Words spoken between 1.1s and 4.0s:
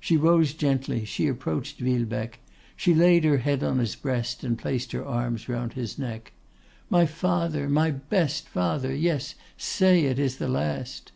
approached Villebecque, she laid her head on his